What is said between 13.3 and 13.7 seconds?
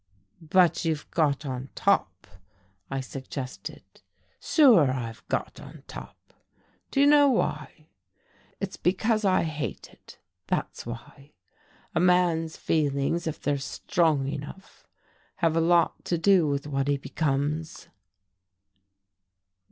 they're